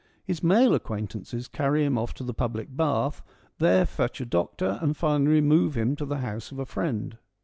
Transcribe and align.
His 0.23 0.41
male 0.41 0.73
acquaintances 0.73 1.47
carry 1.47 1.85
him 1.85 1.95
off 1.95 2.15
to 2.15 2.23
the 2.23 2.33
public 2.33 2.75
bath, 2.75 3.21
there 3.59 3.85
fetch 3.85 4.19
a 4.19 4.25
doctor, 4.25 4.79
and 4.81 4.97
finally 4.97 5.29
remove 5.29 5.77
him 5.77 5.95
to 5.97 6.07
the 6.07 6.17
house 6.21 6.51
of 6.51 6.57
a 6.57 6.65
friend. 6.65 7.19